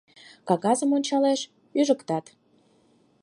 Кагазым 0.47 0.91
ончалеш— 0.97 1.41
ӱжытак. 1.79 2.25